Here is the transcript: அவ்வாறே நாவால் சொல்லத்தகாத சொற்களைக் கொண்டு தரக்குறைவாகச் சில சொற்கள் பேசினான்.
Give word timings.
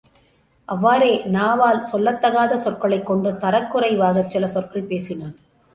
அவ்வாறே 0.69 1.25
நாவால் 1.27 1.85
சொல்லத்தகாத 1.91 2.53
சொற்களைக் 2.55 3.05
கொண்டு 3.05 3.31
தரக்குறைவாகச் 3.31 4.29
சில 4.29 4.47
சொற்கள் 4.47 4.83
பேசினான். 4.83 5.35